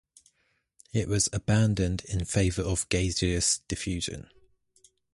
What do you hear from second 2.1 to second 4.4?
favor of gaseous diffusion.